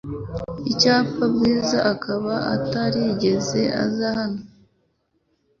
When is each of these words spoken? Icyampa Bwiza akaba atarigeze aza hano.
Icyampa 0.71 1.23
Bwiza 1.33 1.77
akaba 1.93 2.33
atarigeze 2.55 3.61
aza 3.83 4.09
hano. 4.19 4.41